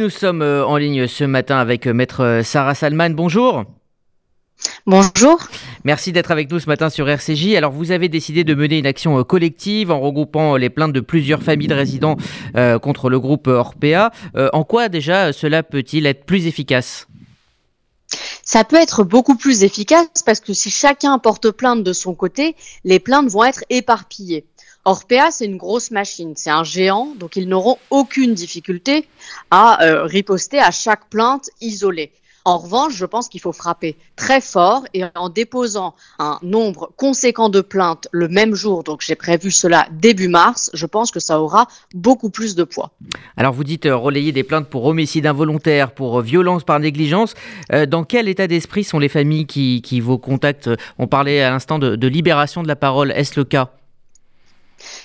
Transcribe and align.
Nous 0.00 0.10
sommes 0.10 0.42
euh, 0.42 0.64
en 0.64 0.76
ligne 0.76 1.08
ce 1.08 1.24
matin 1.24 1.58
avec 1.58 1.88
euh, 1.88 1.92
maître 1.92 2.22
euh, 2.22 2.42
Sarah 2.44 2.76
Salman. 2.76 3.10
Bonjour. 3.10 3.64
Bonjour. 4.86 5.40
Merci 5.82 6.12
d'être 6.12 6.30
avec 6.30 6.52
nous 6.52 6.60
ce 6.60 6.68
matin 6.68 6.88
sur 6.88 7.08
RCJ. 7.08 7.56
Alors 7.56 7.72
vous 7.72 7.90
avez 7.90 8.08
décidé 8.08 8.44
de 8.44 8.54
mener 8.54 8.78
une 8.78 8.86
action 8.86 9.20
collective 9.24 9.90
en 9.90 9.98
regroupant 9.98 10.54
les 10.54 10.70
plaintes 10.70 10.92
de 10.92 11.00
plusieurs 11.00 11.42
familles 11.42 11.66
de 11.66 11.74
résidents 11.74 12.16
contre 12.80 13.10
le 13.10 13.18
groupe 13.18 13.48
Orpea. 13.48 14.10
en 14.52 14.64
quoi 14.64 14.88
déjà 14.88 15.32
cela 15.32 15.62
peut-il 15.64 16.06
être 16.06 16.24
plus 16.24 16.46
efficace? 16.46 17.08
Ça 18.42 18.64
peut 18.64 18.76
être 18.76 19.04
beaucoup 19.04 19.36
plus 19.36 19.62
efficace 19.62 20.22
parce 20.24 20.40
que 20.40 20.52
si 20.52 20.70
chacun 20.70 21.18
porte 21.18 21.50
plainte 21.50 21.82
de 21.82 21.92
son 21.92 22.14
côté, 22.14 22.56
les 22.84 23.00
plaintes 23.00 23.28
vont 23.28 23.44
être 23.44 23.64
éparpillées. 23.68 24.44
Orpea, 24.88 25.30
c'est 25.30 25.44
une 25.44 25.58
grosse 25.58 25.90
machine, 25.90 26.32
c'est 26.34 26.48
un 26.48 26.64
géant, 26.64 27.12
donc 27.18 27.36
ils 27.36 27.46
n'auront 27.46 27.76
aucune 27.90 28.32
difficulté 28.32 29.06
à 29.50 29.84
euh, 29.84 30.04
riposter 30.04 30.58
à 30.58 30.70
chaque 30.70 31.10
plainte 31.10 31.50
isolée. 31.60 32.10
En 32.46 32.56
revanche, 32.56 32.94
je 32.94 33.04
pense 33.04 33.28
qu'il 33.28 33.42
faut 33.42 33.52
frapper 33.52 33.98
très 34.16 34.40
fort 34.40 34.84
et 34.94 35.04
en 35.14 35.28
déposant 35.28 35.94
un 36.18 36.38
nombre 36.40 36.90
conséquent 36.96 37.50
de 37.50 37.60
plaintes 37.60 38.08
le 38.12 38.28
même 38.28 38.54
jour, 38.54 38.82
donc 38.82 39.02
j'ai 39.02 39.14
prévu 39.14 39.50
cela 39.50 39.86
début 39.92 40.28
mars, 40.28 40.70
je 40.72 40.86
pense 40.86 41.10
que 41.10 41.20
ça 41.20 41.38
aura 41.38 41.68
beaucoup 41.94 42.30
plus 42.30 42.54
de 42.54 42.64
poids. 42.64 42.90
Alors 43.36 43.52
vous 43.52 43.64
dites 43.64 43.84
euh, 43.84 43.94
relayer 43.94 44.32
des 44.32 44.42
plaintes 44.42 44.68
pour 44.68 44.86
homicide 44.86 45.26
involontaire, 45.26 45.90
pour 45.90 46.20
euh, 46.20 46.22
violence 46.22 46.64
par 46.64 46.80
négligence. 46.80 47.34
dans 47.88 48.04
quel 48.04 48.26
état 48.26 48.46
d'esprit 48.46 48.84
sont 48.84 48.98
les 48.98 49.10
familles 49.10 49.44
qui, 49.46 50.00
vous 50.00 50.16
contactent? 50.16 50.70
On 50.96 51.08
parlait 51.08 51.42
à 51.42 51.50
l'instant 51.50 51.78
de 51.78 52.06
libération 52.06 52.62
de 52.62 52.68
la 52.68 52.76
parole. 52.76 53.10
Est-ce 53.10 53.38
le 53.38 53.44
cas? 53.44 53.74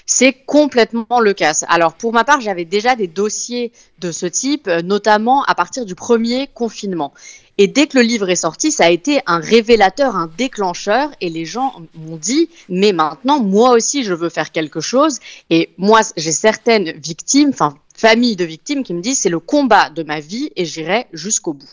C'est 0.05 0.33
complètement 0.33 1.19
le 1.19 1.33
cas. 1.33 1.53
Alors 1.67 1.93
pour 1.93 2.13
ma 2.13 2.23
part, 2.23 2.41
j'avais 2.41 2.65
déjà 2.65 2.95
des 2.95 3.07
dossiers 3.07 3.71
de 3.99 4.11
ce 4.11 4.25
type, 4.25 4.67
euh, 4.67 4.81
notamment 4.81 5.43
à 5.43 5.55
partir 5.55 5.85
du 5.85 5.95
premier 5.95 6.47
confinement. 6.53 7.13
Et 7.57 7.67
dès 7.67 7.85
que 7.87 7.97
le 7.97 8.03
livre 8.03 8.29
est 8.29 8.35
sorti, 8.35 8.71
ça 8.71 8.85
a 8.85 8.89
été 8.89 9.19
un 9.27 9.37
révélateur, 9.37 10.15
un 10.15 10.29
déclencheur, 10.37 11.11
et 11.21 11.29
les 11.29 11.45
gens 11.45 11.75
m'ont 11.93 12.17
dit, 12.17 12.49
mais 12.67 12.93
maintenant, 12.93 13.39
moi 13.39 13.71
aussi, 13.71 14.03
je 14.03 14.13
veux 14.13 14.29
faire 14.29 14.51
quelque 14.51 14.81
chose. 14.81 15.19
Et 15.51 15.69
moi, 15.77 16.01
j'ai 16.17 16.31
certaines 16.31 16.93
victimes, 16.93 17.49
enfin, 17.49 17.77
familles 18.03 18.35
de 18.35 18.43
victimes 18.43 18.83
qui 18.83 18.93
me 18.93 19.01
disent, 19.01 19.19
c'est 19.19 19.29
le 19.29 19.39
combat 19.39 19.89
de 19.89 20.03
ma 20.03 20.19
vie 20.19 20.51
et 20.57 20.65
j'irai 20.65 21.07
jusqu'au 21.13 21.53
bout. 21.53 21.69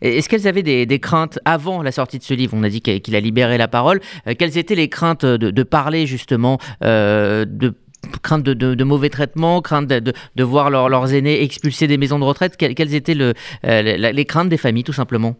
Est-ce 0.00 0.26
qu'elles 0.26 0.48
avaient 0.48 0.62
des, 0.62 1.00
craintes 1.00 1.38
avant 1.44 1.82
la 1.82 1.92
sortie 1.92 2.18
de 2.18 2.24
ce 2.24 2.32
livre? 2.32 2.54
On 2.56 2.62
a 2.62 2.70
dit 2.70 2.80
qu'il 2.80 3.14
a 3.14 3.20
libéré 3.20 3.58
la 3.58 3.68
parole. 3.68 4.00
Euh, 4.26 4.32
quelles 4.38 4.56
étaient 4.56 4.74
les 4.74 4.88
craintes 4.88 5.26
de, 5.26 5.62
parler 5.62 6.06
justement 6.06 6.58
euh, 6.82 7.44
de 7.46 7.74
crainte 8.22 8.42
de, 8.42 8.84
mauvais 8.84 9.10
traitements, 9.10 9.60
crainte 9.60 9.88
de, 9.88 10.42
voir 10.42 10.70
leurs 10.70 11.12
aînés 11.12 11.42
expulsés 11.42 11.86
des 11.86 11.98
maisons 11.98 12.18
de 12.18 12.24
retraite? 12.24 12.56
Quelles, 12.56 12.94
étaient 12.94 13.18
euh, 13.20 13.34
les 13.62 14.24
craintes 14.24 14.48
des 14.48 14.56
familles, 14.56 14.84
tout 14.84 14.94
simplement? 14.94 15.36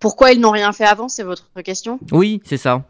Pourquoi 0.00 0.32
ils 0.32 0.40
n'ont 0.40 0.50
rien 0.50 0.72
fait 0.72 0.86
avant? 0.86 1.10
C'est 1.10 1.24
votre 1.24 1.60
question? 1.62 1.98
Oui, 2.10 2.40
c'est 2.42 2.56
ça. 2.56 2.84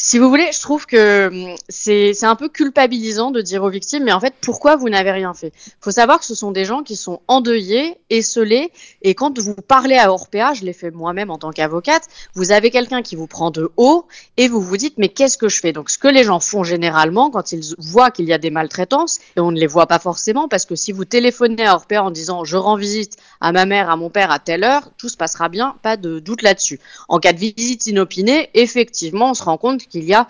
Si 0.00 0.20
vous 0.20 0.28
voulez, 0.28 0.48
je 0.52 0.60
trouve 0.60 0.86
que 0.86 1.26
hum, 1.26 1.56
c'est 1.68 2.24
un 2.24 2.36
peu 2.36 2.48
culpabilisant 2.48 3.32
de 3.32 3.40
dire 3.40 3.64
aux 3.64 3.68
victimes, 3.68 4.04
mais 4.04 4.12
en 4.12 4.20
fait, 4.20 4.32
pourquoi 4.40 4.76
vous 4.76 4.88
n'avez 4.88 5.10
rien 5.10 5.34
fait? 5.34 5.52
Il 5.66 5.72
faut 5.80 5.90
savoir 5.90 6.20
que 6.20 6.24
ce 6.24 6.36
sont 6.36 6.52
des 6.52 6.64
gens 6.64 6.84
qui 6.84 6.94
sont 6.94 7.20
endeuillés, 7.26 7.98
esselés, 8.08 8.70
et 9.02 9.16
quand 9.16 9.36
vous 9.40 9.56
parlez 9.56 9.96
à 9.96 10.12
Orpea, 10.12 10.54
je 10.54 10.64
l'ai 10.64 10.72
fait 10.72 10.92
moi-même 10.92 11.30
en 11.30 11.38
tant 11.38 11.50
qu'avocate, 11.50 12.06
vous 12.34 12.52
avez 12.52 12.70
quelqu'un 12.70 13.02
qui 13.02 13.16
vous 13.16 13.26
prend 13.26 13.50
de 13.50 13.72
haut, 13.76 14.06
et 14.36 14.46
vous 14.46 14.60
vous 14.60 14.76
dites, 14.76 14.98
mais 14.98 15.08
qu'est-ce 15.08 15.36
que 15.36 15.48
je 15.48 15.58
fais? 15.58 15.72
Donc, 15.72 15.90
ce 15.90 15.98
que 15.98 16.06
les 16.06 16.22
gens 16.22 16.38
font 16.38 16.62
généralement 16.62 17.28
quand 17.30 17.50
ils 17.50 17.74
voient 17.78 18.12
qu'il 18.12 18.26
y 18.26 18.32
a 18.32 18.38
des 18.38 18.50
maltraitances, 18.50 19.18
et 19.36 19.40
on 19.40 19.50
ne 19.50 19.58
les 19.58 19.66
voit 19.66 19.88
pas 19.88 19.98
forcément, 19.98 20.46
parce 20.46 20.64
que 20.64 20.76
si 20.76 20.92
vous 20.92 21.06
téléphonez 21.06 21.66
à 21.66 21.74
Orpea 21.74 22.04
en 22.04 22.12
disant, 22.12 22.44
je 22.44 22.56
rends 22.56 22.76
visite 22.76 23.16
à 23.40 23.50
ma 23.50 23.66
mère, 23.66 23.90
à 23.90 23.96
mon 23.96 24.10
père 24.10 24.30
à 24.30 24.38
telle 24.38 24.62
heure, 24.62 24.90
tout 24.96 25.08
se 25.08 25.16
passera 25.16 25.48
bien, 25.48 25.74
pas 25.82 25.96
de 25.96 26.20
doute 26.20 26.42
là-dessus. 26.42 26.78
En 27.08 27.18
cas 27.18 27.32
de 27.32 27.40
visite 27.40 27.88
inopinée, 27.88 28.48
effectivement, 28.54 29.30
on 29.30 29.34
se 29.34 29.42
rend 29.42 29.58
compte 29.58 29.87
qu'il 29.88 30.04
y 30.04 30.14
a 30.14 30.28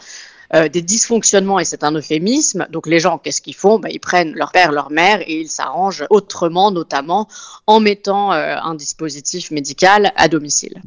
euh, 0.54 0.68
des 0.68 0.80
dysfonctionnements 0.80 1.58
et 1.58 1.64
c'est 1.64 1.84
un 1.84 1.92
euphémisme. 1.92 2.66
Donc 2.70 2.86
les 2.86 3.00
gens, 3.00 3.18
qu'est-ce 3.18 3.42
qu'ils 3.42 3.54
font? 3.54 3.78
Ben, 3.78 3.90
Ils 3.92 4.00
prennent 4.00 4.32
leur 4.34 4.50
père, 4.50 4.72
leur 4.72 4.90
mère 4.90 5.20
et 5.20 5.40
ils 5.40 5.50
s'arrangent 5.50 6.06
autrement, 6.08 6.70
notamment 6.70 7.28
en 7.66 7.80
mettant 7.80 8.32
euh, 8.32 8.56
un 8.62 8.74
dispositif 8.74 9.50
médical 9.50 10.12
à 10.16 10.28
domicile. 10.28 10.80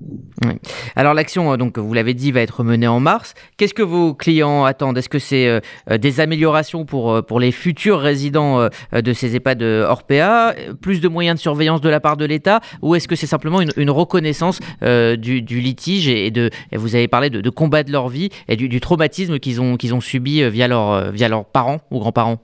Alors 0.95 1.13
l'action, 1.13 1.53
euh, 1.53 1.57
donc 1.57 1.77
vous 1.77 1.94
l'avez 1.94 2.16
dit, 2.16 2.31
va 2.31 2.41
être 2.41 2.63
menée 2.63 2.88
en 2.88 2.99
mars. 2.99 3.35
Qu'est-ce 3.57 3.75
que 3.75 3.83
vos 3.83 4.16
clients 4.16 4.66
attendent? 4.66 4.97
Est-ce 4.97 5.09
que 5.09 5.19
c'est 5.19 5.61
des 5.89 6.19
améliorations 6.19 6.85
pour, 6.85 7.23
pour 7.25 7.39
les 7.39 7.51
futurs 7.51 7.99
résidents 7.99 8.67
de 8.91 9.13
ces 9.13 9.35
EHPAD 9.35 9.61
Orpea? 9.61 10.55
Plus 10.81 11.01
de 11.01 11.07
moyens 11.07 11.38
de 11.38 11.41
surveillance 11.41 11.81
de 11.81 11.89
la 11.89 11.99
part 11.99 12.17
de 12.17 12.25
l'État? 12.25 12.61
Ou 12.81 12.95
est-ce 12.95 13.07
que 13.07 13.16
c'est 13.16 13.28
simplement 13.28 13.61
une, 13.61 13.89
reconnaissance 13.91 14.59
du, 14.81 15.41
litige 15.41 16.07
et, 16.07 16.31
de, 16.31 16.49
vous 16.73 16.95
avez 16.95 17.07
parlé 17.07 17.29
de, 17.29 17.49
combat 17.49 17.83
de 17.83 17.91
leur 17.91 18.09
vie 18.09 18.29
et 18.47 18.55
du, 18.55 18.69
du 18.69 18.79
traumatisme 18.79 19.39
qui 19.39 19.50
qu'ils 19.51 19.62
ont, 19.62 19.78
qu'ils 19.78 19.94
ont 19.94 20.01
subi 20.01 20.41
euh, 20.41 20.50
via, 20.50 20.67
leur, 20.67 20.91
euh, 20.91 21.12
via 21.12 21.28
leurs 21.28 21.45
parents 21.45 21.79
ou 21.91 22.00
grands-parents 22.00 22.39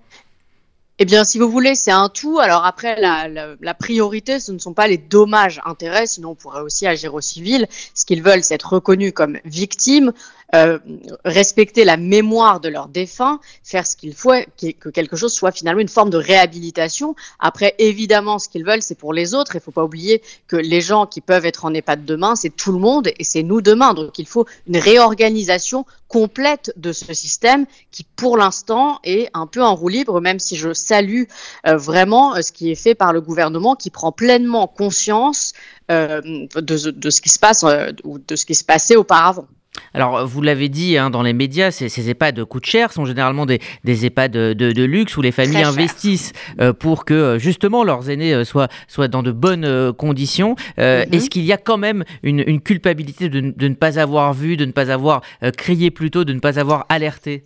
eh 1.00 1.06
bien, 1.06 1.24
si 1.24 1.38
vous 1.38 1.52
voulez, 1.52 1.76
c'est 1.76 1.92
un 1.92 2.10
tout. 2.10 2.40
Alors 2.40 2.66
après, 2.66 3.00
la, 3.00 3.28
la, 3.28 3.74
priorité, 3.76 4.40
ce 4.40 4.52
ne 4.52 4.58
sont 4.58 4.74
pas 4.74 4.88
les 4.88 4.98
dommages 4.98 5.62
intérêts, 5.64 6.08
sinon 6.08 6.32
on 6.32 6.36
pourrait 6.36 6.62
aussi 6.62 6.88
agir 6.88 7.14
au 7.14 7.22
civil. 7.22 7.68
Ce 7.94 8.04
qu'ils 8.04 8.24
veulent, 8.24 8.44
c'est 8.44 8.56
être 8.56 8.74
reconnus 8.74 9.12
comme 9.14 9.38
victimes, 9.46 10.12
euh, 10.56 10.80
respecter 11.26 11.84
la 11.84 11.98
mémoire 11.98 12.62
de 12.62 12.70
leurs 12.70 12.88
défunts, 12.88 13.42
faire 13.64 13.86
ce 13.86 13.98
qu'il 13.98 14.14
faut, 14.14 14.32
que 14.58 14.88
quelque 14.88 15.18
chose 15.18 15.34
soit 15.34 15.52
finalement 15.52 15.82
une 15.82 15.90
forme 15.90 16.10
de 16.10 16.18
réhabilitation. 16.18 17.16
Après, 17.40 17.76
évidemment, 17.80 18.40
ce 18.40 18.48
qu'ils 18.48 18.64
veulent, 18.64 18.82
c'est 18.82 18.98
pour 18.98 19.12
les 19.12 19.34
autres. 19.34 19.56
Il 19.56 19.58
ne 19.58 19.64
faut 19.64 19.72
pas 19.72 19.84
oublier 19.84 20.22
que 20.48 20.56
les 20.56 20.80
gens 20.80 21.06
qui 21.06 21.20
peuvent 21.20 21.46
être 21.46 21.66
en 21.66 21.74
EHPAD 21.74 22.06
demain, 22.06 22.38
c'est 22.38 22.56
tout 22.56 22.72
le 22.72 22.80
monde 22.80 23.10
et 23.20 23.26
c'est 23.26 23.44
nous 23.44 23.62
demain. 23.62 23.94
Donc, 23.94 24.20
il 24.20 24.26
faut 24.26 24.46
une 24.68 24.78
réorganisation 24.78 25.86
complète 26.08 26.72
de 26.78 26.94
ce 26.94 27.14
système 27.14 27.66
qui, 27.92 28.06
pour 28.16 28.38
l'instant, 28.38 29.00
est 29.04 29.30
un 29.34 29.48
peu 29.48 29.62
en 29.62 29.76
roue 29.76 29.90
libre, 29.90 30.22
même 30.22 30.40
si 30.40 30.56
je 30.56 30.74
salue 30.74 31.24
euh, 31.66 31.76
vraiment 31.76 32.36
euh, 32.36 32.42
ce 32.42 32.54
qui 32.54 32.72
est 32.72 32.76
fait 32.76 32.96
par 32.96 33.12
le 33.12 33.20
gouvernement, 33.20 33.76
qui 33.76 33.90
prend 33.90 34.14
pleinement 34.14 34.68
conscience 34.68 35.52
de, 35.90 36.60
de, 36.60 37.10
ce 37.10 37.22
qui 37.22 37.30
se 37.30 37.40
passe 37.40 37.66
ou 38.04 38.20
de 38.20 38.36
ce 38.36 38.46
qui 38.46 38.56
se 38.56 38.64
passait 38.64 38.98
auparavant. 38.98 39.48
Alors, 39.94 40.26
vous 40.28 40.42
l'avez 40.42 40.70
dit 40.70 40.98
hein, 40.98 41.10
dans 41.10 41.24
les 41.24 41.34
médias, 41.34 41.72
ces, 41.72 41.90
ces, 41.90 42.10
EHPAD 42.10 42.44
coûtent 42.46 42.66
cher, 42.66 42.92
sont 42.92 43.06
généralement 43.06 43.46
des, 43.46 43.60
des 43.84 44.06
EHPAD 44.06 44.32
de, 44.32 44.54
de, 44.54 44.84
luxe 44.84 45.18
où 45.18 45.22
les 45.22 45.32
familles 45.32 45.64
investissent 45.64 46.34
euh, 46.60 46.74
pour 46.74 47.06
que 47.06 47.14
euh, 47.14 47.40
justement 47.40 47.84
leurs 47.84 48.10
aînés 48.10 48.34
euh, 48.34 48.44
soient, 48.44 48.68
soient 48.88 49.08
dans 49.08 49.24
de 49.24 49.32
bonnes 49.32 49.94
conditions. 49.94 50.56
Mhm. 50.78 51.06
Est-ce 51.12 51.30
qu'il 51.30 51.44
y 51.44 51.54
a 51.54 51.58
quand 51.58 51.78
même 51.78 52.04
une, 52.24 52.44
une 52.46 52.62
culpabilité 52.62 53.30
de, 53.30 53.54
de, 53.56 53.68
ne 53.68 53.76
pas 53.76 54.00
avoir 54.00 54.34
vu, 54.34 54.58
de 54.58 54.66
ne 54.66 54.72
pas 54.72 54.92
avoir 54.92 55.22
crié 55.58 55.92
plus 55.92 56.12
tôt, 56.12 56.24
de 56.24 56.34
ne 56.34 56.40
pas 56.40 56.60
avoir 56.60 56.86
alerté? 56.90 57.44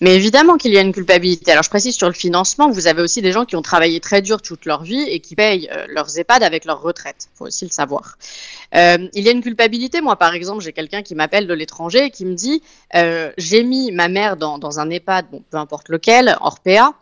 Mais 0.00 0.16
évidemment 0.16 0.56
qu'il 0.56 0.72
y 0.72 0.78
a 0.78 0.80
une 0.80 0.92
culpabilité. 0.92 1.52
Alors 1.52 1.62
je 1.62 1.68
précise 1.68 1.94
sur 1.94 2.06
le 2.08 2.14
financement, 2.14 2.70
vous 2.70 2.86
avez 2.86 3.02
aussi 3.02 3.20
des 3.20 3.32
gens 3.32 3.44
qui 3.44 3.54
ont 3.56 3.62
travaillé 3.62 4.00
très 4.00 4.22
dur 4.22 4.40
toute 4.40 4.64
leur 4.64 4.82
vie 4.82 5.02
et 5.02 5.20
qui 5.20 5.34
payent 5.36 5.68
euh, 5.70 5.84
leurs 5.88 6.18
EHPAD 6.18 6.42
avec 6.42 6.64
leur 6.64 6.80
retraite. 6.80 7.28
Il 7.34 7.36
faut 7.36 7.46
aussi 7.46 7.66
le 7.66 7.70
savoir. 7.70 8.16
Euh, 8.74 9.08
il 9.12 9.24
y 9.24 9.28
a 9.28 9.32
une 9.32 9.42
culpabilité. 9.42 10.00
Moi, 10.00 10.16
par 10.16 10.34
exemple, 10.34 10.62
j'ai 10.62 10.72
quelqu'un 10.72 11.02
qui 11.02 11.14
m'appelle 11.14 11.46
de 11.46 11.52
l'étranger 11.52 12.06
et 12.06 12.10
qui 12.10 12.24
me 12.24 12.34
dit 12.34 12.62
euh, 12.94 13.30
j'ai 13.36 13.62
mis 13.62 13.92
ma 13.92 14.08
mère 14.08 14.38
dans, 14.38 14.80
un 14.80 14.88
EHPAD, 14.88 15.26
bon, 15.30 15.42
peu 15.50 15.58
importe 15.58 15.90
lequel, 15.90 16.34
hors 16.40 16.60
PA. 16.60 16.94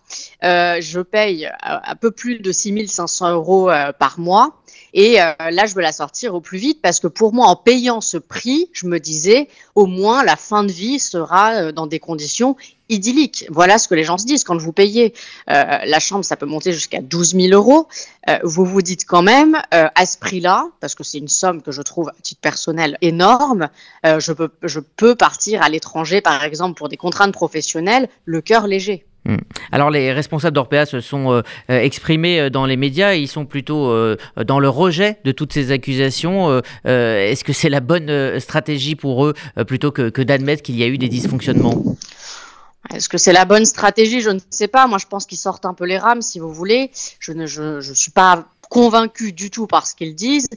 Je 0.43 1.01
paye 1.01 1.49
un 1.63 1.95
peu 1.95 2.11
plus 2.11 2.41
de 2.41 2.51
6500 2.51 3.31
euros 3.33 3.71
par 3.99 4.19
mois. 4.19 4.57
Et 4.95 5.17
là, 5.17 5.67
je 5.67 5.75
veux 5.75 5.83
la 5.83 5.93
sortir 5.93 6.35
au 6.35 6.41
plus 6.41 6.59
vite 6.59 6.81
parce 6.81 6.99
que 6.99 7.07
pour 7.07 7.35
moi, 7.35 7.47
en 7.47 7.57
payant 7.57 8.01
ce 8.01 8.17
prix, 8.17 8.71
je 8.73 8.87
me 8.87 8.99
disais, 8.99 9.49
au 9.75 9.85
moins, 9.87 10.25
la 10.25 10.37
fin 10.37 10.65
de 10.65 10.73
vie 10.73 10.99
sera 10.99 11.73
dans 11.73 11.87
des 11.87 11.99
conditions 11.99 12.57
idyllique. 12.89 13.47
Voilà 13.51 13.79
ce 13.79 13.89
que 13.89 13.95
les 13.95 14.05
gens 14.05 14.19
se 14.19 14.27
disent. 14.27 14.45
Quand 14.45 14.57
vous 14.57 14.73
payez 14.73 15.15
euh, 15.51 15.79
la 15.85 16.01
chambre, 16.01 16.25
ça 16.25 16.37
peut 16.37 16.47
monter 16.47 16.73
jusqu'à 16.73 17.01
12 17.01 17.35
000 17.35 17.49
euros. 17.53 17.89
Euh, 18.29 18.39
vous 18.43 18.65
vous 18.65 18.83
dites 18.83 19.05
quand 19.05 19.23
même, 19.23 19.57
euh, 19.75 19.89
à 19.95 20.07
ce 20.07 20.19
prix-là, 20.19 20.67
parce 20.81 20.95
que 20.95 21.05
c'est 21.05 21.19
une 21.19 21.29
somme 21.29 21.63
que 21.63 21.73
je 21.73 21.83
trouve 21.83 22.09
à 22.09 22.15
titre 22.23 22.41
personnel 22.41 22.97
énorme, 23.01 23.69
je, 24.05 24.33
peux, 24.33 25.15
partir 25.15 25.63
à 25.63 25.69
l'étranger, 25.69 26.21
par 26.21 26.45
exemple, 26.45 26.77
pour 26.77 26.89
des 26.89 26.97
contraintes 26.97 27.33
professionnelles, 27.33 28.09
le 28.25 28.41
cœur 28.41 28.67
léger. 28.67 29.05
Hmm. 29.25 29.37
Alors 29.73 29.91
les 29.91 30.13
responsables 30.13 30.55
d'Orpea 30.55 30.87
se 30.87 31.01
sont 31.01 31.43
exprimés 31.69 32.51
dans 32.51 32.65
les 32.67 32.77
médias, 32.77 33.15
ils 33.15 33.29
sont 33.29 33.45
plutôt 33.45 33.93
dans 34.37 34.61
le 34.61 34.69
rejet 34.69 35.19
de 35.25 35.33
toutes 35.33 35.53
ces 35.53 35.73
accusations. 35.73 36.63
Est-ce 36.85 37.45
que 37.45 37.53
c'est 37.53 37.69
la 37.69 37.81
bonne 37.81 38.39
stratégie 38.41 38.95
pour 38.95 39.27
eux 39.27 39.35
plutôt 39.67 39.91
que 39.91 40.23
d'admettre 40.23 40.63
qu'il 40.63 40.77
y 40.77 40.85
a 40.85 40.87
eu 40.87 40.99
des 40.99 41.09
dysfonctionnements? 41.09 41.83
Est-ce 42.99 43.09
que 43.09 43.17
c'est 43.17 43.33
la 43.33 43.45
bonne 43.45 43.65
stratégie? 43.65 44.21
Je 44.21 44.31
ne 44.31 44.41
sais 44.51 44.67
pas. 44.67 44.89
Moi, 44.89 44.99
je 44.99 45.07
pense 45.07 45.25
qu'ils 45.25 45.39
sortent 45.39 45.67
un 45.67 45.75
peu 45.75 45.85
les 45.85 45.99
rames, 45.99 46.21
si 46.21 46.41
vous 46.41 46.53
voulez. 46.53 46.91
Je 47.21 47.33
ne 47.33 47.47
je, 47.47 47.81
je 47.81 47.93
suis 47.93 48.11
pas 48.11 48.45
convaincue 48.69 49.33
du 49.33 49.53
tout 49.53 49.69
par 49.69 49.87
ce 49.87 49.95
qu'ils 49.95 50.17
disent. 50.17 50.49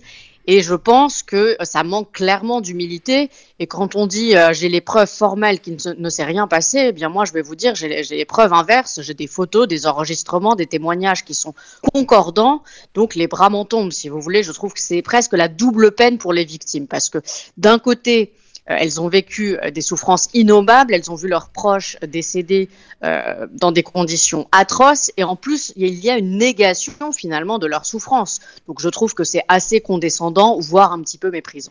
Et 0.48 0.62
je 0.62 0.74
pense 0.74 1.22
que 1.22 1.56
ça 1.62 1.84
manque 1.84 2.12
clairement 2.14 2.62
d'humilité. 2.62 3.30
Et 3.60 3.68
quand 3.68 3.96
on 3.96 4.08
dit 4.08 4.36
euh, 4.36 4.54
j'ai 4.54 4.70
les 4.70 4.82
preuves 4.82 5.08
formelles 5.08 5.60
qu'il 5.60 5.78
ne, 6.00 6.10
s'est 6.10 6.24
rien 6.24 6.48
passé, 6.48 6.86
eh 6.88 6.92
bien 6.94 7.10
moi 7.10 7.26
je 7.26 7.34
vais 7.34 7.44
vous 7.44 7.56
dire 7.56 7.76
j'ai 7.76 8.02
les 8.02 8.26
preuves 8.26 8.52
inverses. 8.52 9.02
J'ai 9.04 9.14
des 9.14 9.28
photos, 9.28 9.68
des 9.68 9.86
enregistrements, 9.86 10.56
des 10.56 10.66
témoignages 10.66 11.24
qui 11.24 11.36
sont 11.36 11.54
concordants. 11.94 12.64
Donc 12.96 13.14
les 13.14 13.28
bras 13.28 13.52
m'en 13.52 13.66
tombent, 13.66 13.92
si 13.92 14.10
vous 14.10 14.20
voulez. 14.20 14.42
Je 14.42 14.52
trouve 14.52 14.74
que 14.74 14.82
c'est 14.82 15.04
presque 15.04 15.34
la 15.34 15.48
double 15.48 15.92
peine 15.92 16.18
pour 16.18 16.34
les 16.34 16.44
victimes 16.44 16.88
parce 16.88 17.10
que 17.10 17.20
d'un 17.58 17.78
côté 17.78 18.34
elles 18.66 19.02
ont 19.02 19.08
vécu 19.08 19.58
euh, 19.58 19.72
des 19.72 19.82
souffrances 19.82 20.30
innommables, 20.34 20.94
elles 20.94 21.12
ont 21.12 21.16
vu 21.16 21.28
leurs 21.28 21.50
proches 21.50 21.98
décéder 22.08 22.70
euh, 23.04 23.48
dans 23.54 23.72
des 23.72 23.84
conditions 23.84 24.48
atroces, 24.52 25.12
et 25.18 25.24
en 25.24 25.36
plus, 25.36 25.74
il 25.76 25.94
y 25.96 26.10
a 26.10 26.18
une 26.18 26.38
négation 26.38 27.12
finalement 27.12 27.60
de 27.60 27.68
leur 27.68 27.86
souffrance. 27.86 28.40
Donc 28.68 28.82
je 28.82 28.90
trouve 28.90 29.14
que 29.14 29.24
c'est 29.24 29.44
assez 29.48 29.82
condescendant, 29.82 30.60
voire 30.60 30.92
un 30.92 31.02
petit 31.02 31.18
peu 31.18 31.32
méprisant. 31.32 31.70